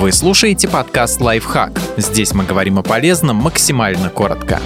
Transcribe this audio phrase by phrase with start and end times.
[0.00, 1.78] Вы слушаете подкаст «Лайфхак».
[1.98, 4.58] Здесь мы говорим о полезном максимально коротко.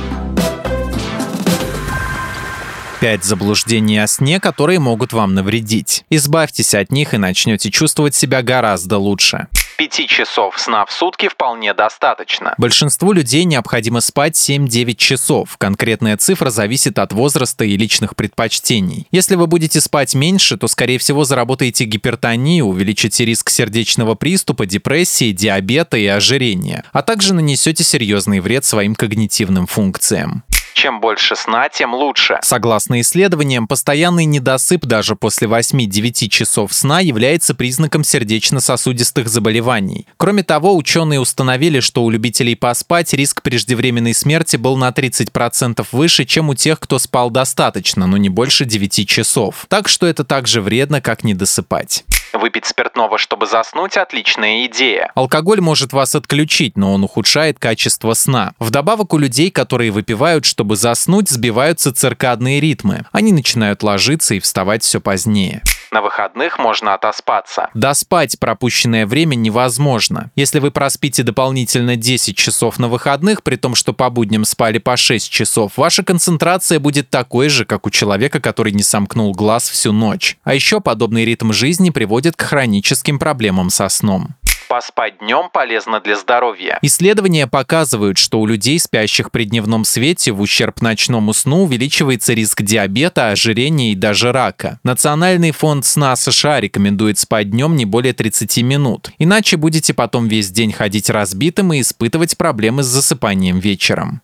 [3.01, 6.05] Пять заблуждений о сне, которые могут вам навредить.
[6.09, 9.49] Избавьтесь от них и начнете чувствовать себя гораздо лучше.
[9.77, 12.55] 5 часов сна в сутки вполне достаточно.
[12.59, 15.57] Большинству людей необходимо спать 7-9 часов.
[15.59, 19.07] Конкретная цифра зависит от возраста и личных предпочтений.
[19.11, 25.33] Если вы будете спать меньше, то, скорее всего, заработаете гипертонию, увеличите риск сердечного приступа, депрессии,
[25.33, 30.45] диабета и ожирения, а также нанесете серьезный вред своим когнитивным функциям.
[30.75, 32.39] Чем больше сна, тем лучше.
[32.43, 40.09] Согласно исследованиям, постоянный недосып даже после 8-9 часов сна является признаком сердечно-сосудистых заболеваний.
[40.17, 46.25] Кроме того, ученые установили, что у любителей поспать риск преждевременной смерти был на 30% выше,
[46.25, 49.67] чем у тех, кто спал достаточно, но не больше 9 часов.
[49.69, 52.05] Так что это так же вредно, как недосыпать.
[52.35, 55.13] Выпить спиртного, чтобы заснуть– отличная идея.
[55.15, 58.55] Алкоголь может вас отключить, но он ухудшает качество сна.
[58.59, 63.07] Вдобавок у людей, которые выпивают, чтобы заснуть, сбиваются циркадные ритмы.
[63.13, 65.63] Они начинают ложиться и вставать все позднее.
[65.95, 67.71] На выходных можно отоспаться.
[67.73, 70.33] Доспать пропущенное время невозможно.
[70.35, 74.97] Если вы проспите дополнительно 10 часов на выходных, при том, что по будням спали по
[74.97, 79.93] 6 часов, ваша концентрация будет такой же, как у человека, который не сомкнул глаз всю
[79.93, 80.37] ночь.
[80.43, 84.35] А еще подобный ритм жизни приводит к хроническим проблемам со сном
[84.75, 86.81] поспать днем полезно для здоровья.
[86.83, 92.63] Исследования показывают, что у людей, спящих при дневном свете, в ущерб ночному сну увеличивается риск
[92.63, 94.81] диабета, ожирения и даже рака.
[94.83, 99.11] Национальный фонд сна США рекомендует спать днем не более 30 минут.
[99.21, 104.23] Иначе будете потом весь день ходить разбитым и испытывать проблемы с засыпанием вечером.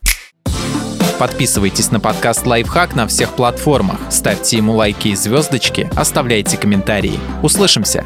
[1.21, 7.21] Подписывайтесь на подкаст «Лайфхак» на всех платформах, ставьте ему лайки и звездочки, оставляйте комментарии.
[7.41, 8.05] Услышимся!